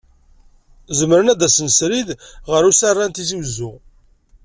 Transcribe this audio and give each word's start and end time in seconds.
Zemren 0.97 1.31
ad 1.33 1.37
d-asen 1.39 1.69
srid 1.77 2.09
ɣer 2.51 2.63
usarra 2.69 3.05
n 3.05 3.11
Tizi 3.11 3.37
Uzzu. 3.41 3.73